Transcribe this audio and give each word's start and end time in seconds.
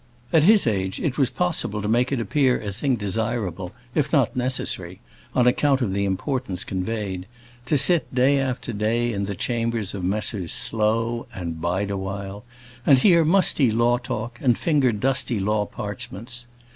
At 0.33 0.41
his 0.41 0.65
age 0.65 0.99
it 0.99 1.19
was 1.19 1.29
possible 1.29 1.79
to 1.79 1.87
make 1.87 2.11
it 2.11 2.19
appear 2.19 2.59
a 2.59 2.71
thing 2.71 2.95
desirable, 2.95 3.71
if 3.93 4.11
not 4.11 4.35
necessary 4.35 4.99
on 5.35 5.45
account 5.45 5.79
of 5.79 5.93
the 5.93 6.05
importance 6.05 6.63
conveyed 6.63 7.27
to 7.67 7.77
sit 7.77 8.11
day 8.11 8.39
after 8.39 8.73
day 8.73 9.13
in 9.13 9.25
the 9.25 9.35
chambers 9.35 9.93
of 9.93 10.03
Messrs 10.03 10.51
Slow 10.51 11.27
& 11.31 11.35
Bideawhile, 11.35 12.41
and 12.83 12.97
hear 12.97 13.23
musty 13.23 13.69
law 13.69 13.99
talk, 13.99 14.39
and 14.41 14.57
finger 14.57 14.91
dusty 14.91 15.39
law 15.39 15.67
parchments. 15.67 16.47